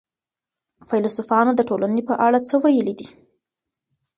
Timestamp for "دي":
2.99-3.07